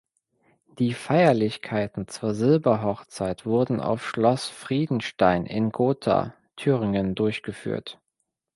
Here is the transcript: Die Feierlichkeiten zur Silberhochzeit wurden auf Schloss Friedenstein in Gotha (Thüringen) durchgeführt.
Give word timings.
Die 0.79 0.95
Feierlichkeiten 0.95 2.07
zur 2.07 2.33
Silberhochzeit 2.33 3.45
wurden 3.45 3.79
auf 3.79 4.03
Schloss 4.03 4.47
Friedenstein 4.49 5.45
in 5.45 5.71
Gotha 5.71 6.33
(Thüringen) 6.55 7.13
durchgeführt. 7.13 7.99